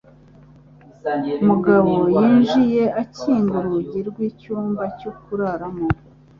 [1.47, 5.85] Mugabo yinjiye akinga urugi rw'icyumba cyo kuraramo.